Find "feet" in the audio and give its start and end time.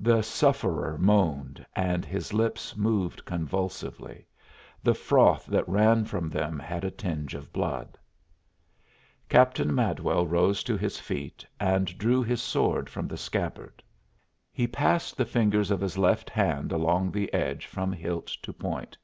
10.98-11.46